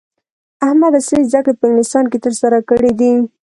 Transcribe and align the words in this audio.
احمد 0.65 0.93
عصري 0.99 1.21
زده 1.31 1.39
کړې 1.45 1.53
په 1.59 1.65
انګلستان 1.69 2.05
کې 2.11 2.17
ترسره 2.25 2.59
کړې 2.69 2.91
دي. 2.99 3.13